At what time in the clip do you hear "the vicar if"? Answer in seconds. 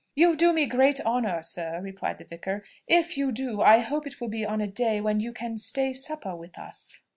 2.17-3.19